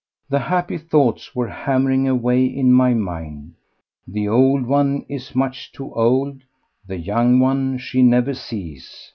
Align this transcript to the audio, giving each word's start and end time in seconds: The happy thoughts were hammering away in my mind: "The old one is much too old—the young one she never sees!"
The 0.29 0.39
happy 0.39 0.79
thoughts 0.79 1.35
were 1.35 1.47
hammering 1.49 2.07
away 2.07 2.43
in 2.43 2.71
my 2.73 2.95
mind: 2.95 3.53
"The 4.07 4.27
old 4.27 4.65
one 4.65 5.05
is 5.07 5.35
much 5.35 5.71
too 5.71 5.93
old—the 5.93 6.97
young 6.97 7.39
one 7.39 7.77
she 7.77 8.01
never 8.01 8.33
sees!" 8.33 9.09